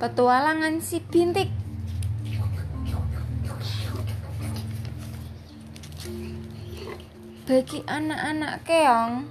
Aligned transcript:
Petualangan 0.00 0.80
si 0.80 0.96
Bintik 1.04 1.52
Bagi 7.44 7.84
anak-anak 7.84 8.64
keong, 8.64 9.28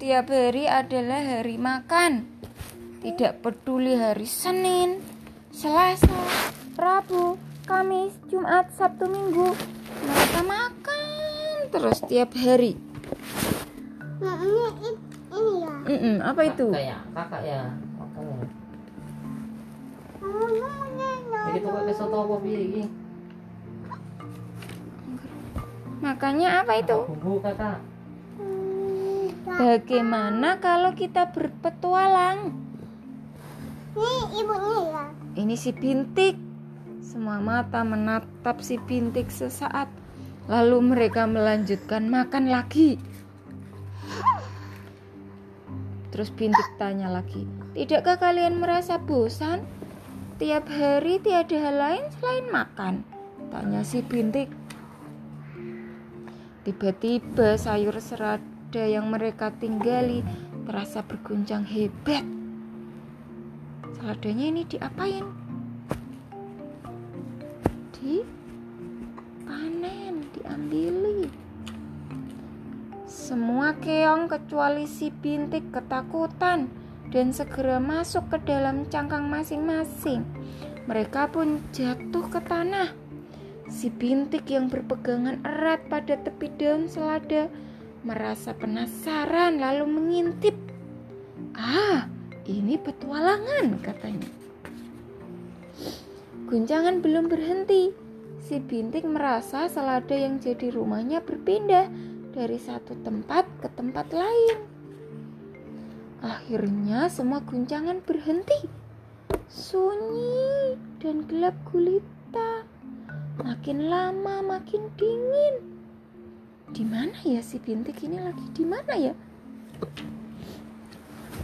tiap 0.00 0.32
hari 0.32 0.64
adalah 0.64 1.20
hari 1.20 1.60
makan. 1.60 2.24
Tidak 3.04 3.44
peduli 3.44 4.00
hari 4.00 4.24
Senin, 4.24 5.04
Selasa, 5.52 6.24
Rabu, 6.78 7.36
Kamis, 7.68 8.16
Jumat, 8.32 8.72
Sabtu, 8.80 9.12
Minggu. 9.12 9.52
Mereka 10.08 10.40
makan 10.40 11.56
terus 11.68 12.00
tiap 12.08 12.32
hari. 12.32 12.80
Nah, 14.24 14.40
ini 14.40 14.64
ini 15.36 15.52
ya. 15.60 15.72
Mm-mm, 15.84 16.16
apa 16.24 16.40
itu? 16.48 16.72
Kakak 16.72 16.86
ya, 16.96 16.98
kakak 17.12 17.42
ya. 17.44 17.62
Makanya. 20.28 21.40
Jadi 21.52 21.92
soto 21.96 22.16
apa 22.28 22.34
piye 22.44 22.60
iki? 22.68 22.84
Makanya 25.98 26.62
apa 26.62 26.72
itu? 26.78 26.98
Bumbu 27.10 27.42
kakak. 27.42 27.78
Bagaimana 29.48 30.60
kalau 30.62 30.94
kita 30.94 31.34
berpetualang? 31.34 32.54
Ini 33.98 34.14
ibunya 34.38 34.78
ya. 34.94 35.04
Ini 35.34 35.54
si 35.58 35.74
bintik. 35.74 36.38
Semua 37.02 37.42
mata 37.42 37.82
menatap 37.82 38.62
si 38.62 38.78
bintik 38.78 39.32
sesaat. 39.32 39.90
Lalu 40.46 40.94
mereka 40.94 41.26
melanjutkan 41.26 42.06
makan 42.06 42.52
lagi. 42.52 43.00
Terus 46.14 46.30
bintik 46.34 46.68
tanya 46.78 47.10
lagi, 47.10 47.46
"Tidakkah 47.74 48.18
kalian 48.18 48.58
merasa 48.58 48.98
bosan? 48.98 49.77
Tiap 50.38 50.70
hari 50.70 51.18
tiada 51.18 51.58
hal 51.58 51.76
lain 51.82 52.06
selain 52.14 52.46
makan?" 52.46 53.02
Tanya 53.50 53.82
si 53.82 54.06
bintik. 54.06 54.46
Tiba-tiba 56.62 57.58
sayur 57.58 57.98
serada 57.98 58.84
yang 58.86 59.10
mereka 59.10 59.50
tinggali 59.50 60.22
terasa 60.62 61.02
berguncang 61.02 61.66
hebat. 61.66 62.22
Seladanya 63.98 64.46
ini 64.46 64.62
diapain? 64.62 65.26
Dipanen, 67.98 69.42
diambili. 70.38 71.26
Semua 73.10 73.74
keong 73.74 74.30
kecuali 74.30 74.86
si 74.86 75.10
bintik 75.10 75.74
ketakutan 75.74 76.70
dan 77.08 77.32
segera 77.32 77.80
masuk 77.80 78.28
ke 78.28 78.38
dalam 78.44 78.84
cangkang 78.92 79.28
masing-masing. 79.28 80.24
Mereka 80.88 81.32
pun 81.32 81.60
jatuh 81.72 82.24
ke 82.28 82.40
tanah. 82.44 82.92
Si 83.68 83.92
bintik 83.92 84.48
yang 84.48 84.72
berpegangan 84.72 85.44
erat 85.44 85.84
pada 85.92 86.16
tepi 86.16 86.48
daun 86.56 86.88
selada 86.88 87.52
merasa 88.00 88.56
penasaran 88.56 89.60
lalu 89.60 89.84
mengintip. 89.84 90.56
Ah, 91.52 92.08
ini 92.48 92.80
petualangan 92.80 93.76
katanya. 93.84 94.30
Guncangan 96.48 97.04
belum 97.04 97.28
berhenti. 97.28 97.92
Si 98.40 98.56
bintik 98.56 99.04
merasa 99.04 99.68
selada 99.68 100.16
yang 100.16 100.40
jadi 100.40 100.72
rumahnya 100.72 101.20
berpindah 101.20 101.92
dari 102.32 102.56
satu 102.56 102.96
tempat 103.04 103.44
ke 103.60 103.68
tempat 103.76 104.08
lain. 104.16 104.77
Akhirnya 106.18 107.06
semua 107.06 107.38
guncangan 107.46 108.02
berhenti. 108.02 108.66
Sunyi 109.46 110.74
dan 110.98 111.22
gelap 111.30 111.54
gulita. 111.70 112.66
Makin 113.38 113.86
lama 113.86 114.42
makin 114.42 114.90
dingin. 114.98 115.62
Di 116.74 116.82
mana 116.82 117.14
ya 117.22 117.38
si 117.38 117.62
bintik 117.62 118.02
ini 118.02 118.18
lagi 118.18 118.42
di 118.50 118.66
mana 118.66 118.92
ya? 118.98 119.14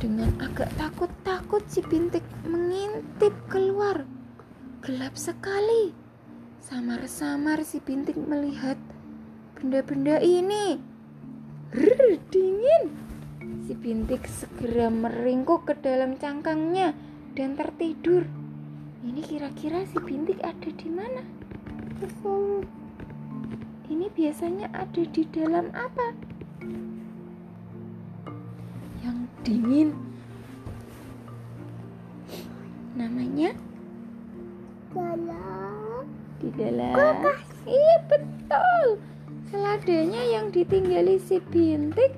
Dengan 0.03 0.35
agak 0.43 0.75
takut-takut 0.75 1.63
si 1.71 1.79
bintik 1.87 2.27
mengintip 2.43 3.33
keluar. 3.47 4.03
Gelap 4.83 5.15
sekali. 5.15 5.95
Samar-samar 6.59 7.63
si 7.63 7.79
bintik 7.79 8.19
melihat 8.19 8.77
benda-benda 9.55 10.19
ini. 10.19 10.83
Rrr, 11.71 12.19
dingin. 12.35 13.04
Si 13.65 13.73
bintik 13.73 14.29
segera 14.29 14.93
meringkuk 14.93 15.65
ke 15.69 15.75
dalam 15.81 16.17
cangkangnya 16.21 16.93
dan 17.37 17.57
tertidur. 17.57 18.25
Ini 19.05 19.21
kira-kira 19.21 19.85
si 19.89 19.97
bintik 20.01 20.41
ada 20.41 20.71
di 20.73 20.89
mana? 20.89 21.23
Ini 23.89 24.07
biasanya 24.13 24.73
ada 24.73 25.03
di 25.05 25.23
dalam 25.29 25.69
apa? 25.73 26.07
Yang 29.05 29.19
dingin. 29.45 29.89
Namanya 32.97 33.51
Dalam. 34.95 36.07
di 36.39 36.49
dalam 36.55 36.95
iya 37.67 37.97
betul 38.07 39.03
seladanya 39.51 40.23
yang 40.23 40.55
ditinggali 40.55 41.19
si 41.19 41.43
bintik 41.51 42.15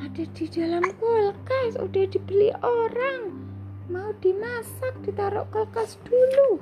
ada 0.00 0.24
di 0.24 0.44
dalam 0.48 0.84
kulkas 0.96 1.76
udah 1.76 2.04
dibeli 2.08 2.48
orang. 2.64 3.36
Mau 3.92 4.16
dimasak 4.24 4.96
ditaruh 5.04 5.44
kulkas 5.52 6.00
dulu. 6.08 6.56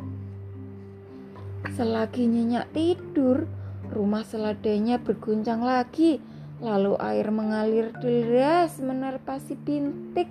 Selagi 1.79 2.27
nyenyak 2.27 2.75
tidur 2.75 3.47
rumah 3.95 4.27
seladanya 4.27 4.99
berguncang 4.99 5.63
lagi. 5.63 6.19
Lalu 6.59 6.99
air 6.99 7.31
mengalir 7.31 7.95
deras 8.03 8.83
menerpa 8.83 9.39
si 9.39 9.55
bintik. 9.55 10.27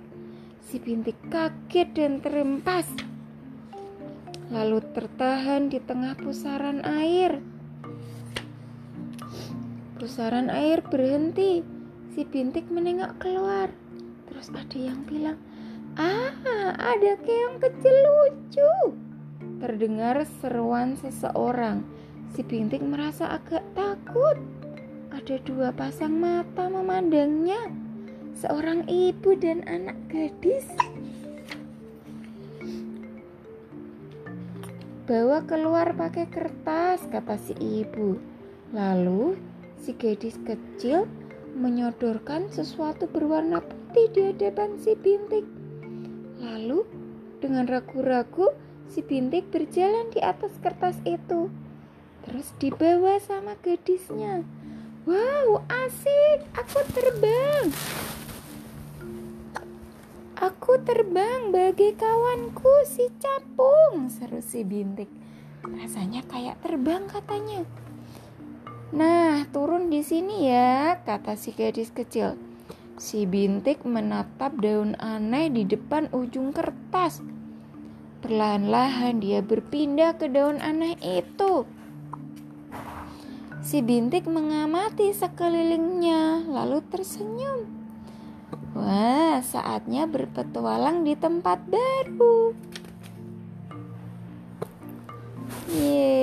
Si 0.68 0.76
bintik 0.76 1.16
kaget 1.32 1.88
dan 1.96 2.20
terempas 2.20 2.84
lalu 4.48 4.80
tertahan 4.96 5.68
di 5.68 5.76
tengah 5.76 6.16
pusaran 6.16 6.80
air. 6.84 7.40
Pusaran 10.00 10.48
air 10.48 10.80
berhenti. 10.80 11.77
Si 12.18 12.26
bintik 12.26 12.66
menengok 12.66 13.22
keluar. 13.22 13.70
Terus 14.26 14.50
ada 14.50 14.74
yang 14.74 15.06
bilang, 15.06 15.38
"Ah, 15.94 16.34
ada 16.74 17.14
keong 17.14 17.62
kecil 17.62 17.94
lucu." 17.94 18.74
Terdengar 19.62 20.26
seruan 20.42 20.98
seseorang. 20.98 21.86
Si 22.34 22.42
bintik 22.42 22.82
merasa 22.82 23.38
agak 23.38 23.62
takut. 23.78 24.34
Ada 25.14 25.38
dua 25.46 25.70
pasang 25.70 26.18
mata 26.18 26.66
memandangnya. 26.66 27.70
Seorang 28.34 28.90
ibu 28.90 29.38
dan 29.38 29.62
anak 29.70 29.94
gadis. 30.10 30.66
Bawa 35.06 35.46
keluar 35.46 35.94
pakai 35.94 36.26
kertas, 36.26 36.98
kata 37.14 37.38
si 37.38 37.54
ibu. 37.62 38.18
Lalu 38.74 39.38
si 39.78 39.94
gadis 39.94 40.34
kecil 40.42 41.06
menyodorkan 41.56 42.52
sesuatu 42.52 43.08
berwarna 43.08 43.64
putih 43.64 44.10
di 44.12 44.20
hadapan 44.32 44.76
si 44.80 44.92
bintik. 44.98 45.46
Lalu 46.42 46.84
dengan 47.38 47.64
ragu-ragu 47.64 48.52
si 48.90 49.00
bintik 49.00 49.48
berjalan 49.48 50.10
di 50.12 50.20
atas 50.20 50.52
kertas 50.60 50.98
itu. 51.08 51.48
Terus 52.26 52.52
dibawa 52.60 53.16
sama 53.22 53.56
gadisnya. 53.64 54.44
Wow, 55.08 55.64
asik, 55.72 56.44
aku 56.52 56.84
terbang. 56.92 57.72
Aku 60.38 60.78
terbang 60.84 61.48
bagai 61.48 61.96
kawanku 61.96 62.84
si 62.84 63.08
capung, 63.16 64.12
seru 64.12 64.44
si 64.44 64.62
bintik. 64.62 65.08
Rasanya 65.64 66.22
kayak 66.28 66.60
terbang 66.60 67.08
katanya. 67.08 67.64
Nah, 68.88 69.44
turun 69.52 69.92
di 69.92 70.00
sini 70.00 70.48
ya, 70.48 70.96
kata 71.04 71.36
si 71.36 71.52
gadis 71.52 71.92
kecil. 71.92 72.40
Si 72.96 73.28
bintik 73.28 73.84
menatap 73.84 74.56
daun 74.58 74.96
aneh 74.96 75.52
di 75.52 75.68
depan 75.68 76.08
ujung 76.10 76.56
kertas. 76.56 77.20
Perlahan-lahan 78.24 79.22
dia 79.22 79.44
berpindah 79.44 80.16
ke 80.16 80.32
daun 80.32 80.58
aneh 80.58 80.96
itu. 81.04 81.68
Si 83.62 83.84
bintik 83.84 84.24
mengamati 84.24 85.12
sekelilingnya, 85.12 86.48
lalu 86.48 86.80
tersenyum. 86.88 87.68
Wah, 88.72 89.44
saatnya 89.44 90.08
berpetualang 90.08 91.04
di 91.04 91.12
tempat 91.14 91.60
baru. 91.68 92.56
Ye, 95.68 96.17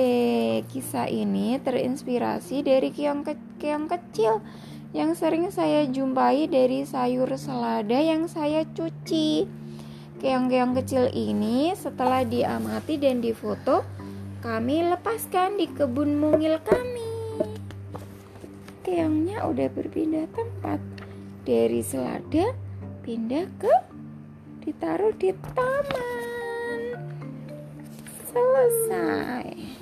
kisah 0.64 1.10
ini 1.10 1.58
terinspirasi 1.60 2.64
dari 2.64 2.94
keong, 2.94 3.26
ke 3.26 3.34
keong 3.60 3.90
kecil 3.90 4.40
yang 4.96 5.12
sering 5.12 5.52
saya 5.52 5.84
jumpai 5.84 6.48
dari 6.48 6.88
sayur 6.88 7.28
selada 7.36 8.00
yang 8.00 8.30
saya 8.30 8.64
cuci. 8.64 9.44
Keong-keong 10.16 10.72
kecil 10.80 11.12
ini 11.12 11.76
setelah 11.76 12.24
diamati 12.24 12.96
dan 12.96 13.20
difoto, 13.20 13.84
kami 14.40 14.88
lepaskan 14.88 15.60
di 15.60 15.68
kebun 15.68 16.16
mungil 16.16 16.56
kami. 16.64 17.04
Keongnya 18.80 19.44
udah 19.44 19.68
berpindah 19.68 20.24
tempat 20.32 20.80
dari 21.44 21.84
selada 21.84 22.56
pindah 23.04 23.46
ke 23.60 23.74
ditaruh 24.64 25.12
di 25.20 25.36
taman. 25.52 26.80
Selesai. 28.32 29.75